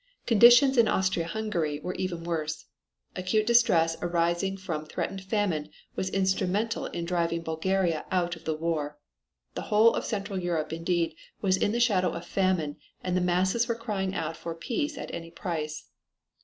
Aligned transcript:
Conditions 0.25 0.79
in 0.79 0.87
Austria 0.87 1.27
Hungary 1.27 1.79
were 1.79 1.93
even 1.93 2.23
worse. 2.23 2.65
Acute 3.15 3.45
distress 3.45 3.95
arising 4.01 4.57
from 4.57 4.83
threatening 4.83 5.23
famine 5.23 5.69
was 5.95 6.09
instrumental 6.09 6.87
in 6.87 7.05
driving 7.05 7.43
Bulgaria 7.43 8.07
out 8.09 8.35
of 8.35 8.43
the 8.43 8.55
war. 8.55 8.97
The 9.53 9.61
whole 9.69 9.93
of 9.93 10.03
Central 10.03 10.39
Europe 10.39 10.73
indeed 10.73 11.15
was 11.41 11.55
in 11.55 11.71
the 11.71 11.79
shadow 11.79 12.09
of 12.13 12.25
famine 12.25 12.77
and 13.03 13.15
the 13.15 13.21
masses 13.21 13.67
were 13.67 13.75
crying 13.75 14.15
out 14.15 14.35
for 14.35 14.55
peace 14.55 14.97
at 14.97 15.13
any 15.13 15.29
price. 15.29 15.85